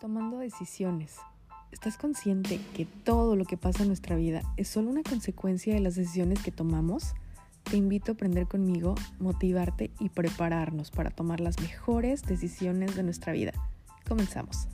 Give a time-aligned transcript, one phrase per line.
[0.00, 1.16] Tomando decisiones.
[1.72, 5.80] ¿Estás consciente que todo lo que pasa en nuestra vida es solo una consecuencia de
[5.80, 7.14] las decisiones que tomamos?
[7.64, 13.32] Te invito a aprender conmigo, motivarte y prepararnos para tomar las mejores decisiones de nuestra
[13.32, 13.52] vida.
[14.06, 14.68] Comenzamos.